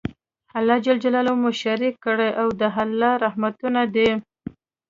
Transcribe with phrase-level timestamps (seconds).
[0.57, 0.85] الله ج
[1.41, 4.09] مو شريک کړی او د الله رحمتونه دي